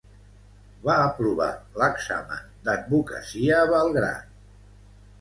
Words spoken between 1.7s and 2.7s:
l'examen